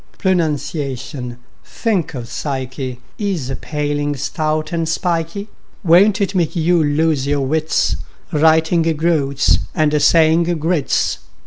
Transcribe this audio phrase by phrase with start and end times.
[0.17, 5.47] Pronunciation—think of psyche!— Is a paling, stout and spikey;
[5.83, 7.97] Won't it make you lose your wits,
[8.31, 11.19] Writing "groats" and saying groats?